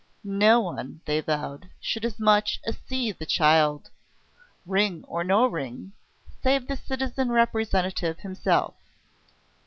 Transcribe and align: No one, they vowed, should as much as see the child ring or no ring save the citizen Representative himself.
No 0.23 0.59
one, 0.59 1.01
they 1.05 1.21
vowed, 1.21 1.69
should 1.79 2.03
as 2.05 2.19
much 2.19 2.59
as 2.65 2.75
see 2.75 3.11
the 3.11 3.23
child 3.23 3.91
ring 4.65 5.03
or 5.07 5.23
no 5.23 5.45
ring 5.45 5.91
save 6.41 6.65
the 6.65 6.75
citizen 6.75 7.29
Representative 7.31 8.17
himself. 8.21 8.73